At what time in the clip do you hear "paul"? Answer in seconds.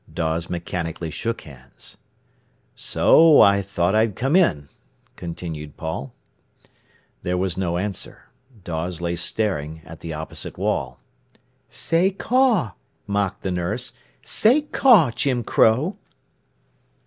5.77-6.11